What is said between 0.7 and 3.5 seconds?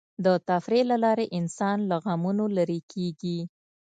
له لارې انسان له غمونو لرې کېږي.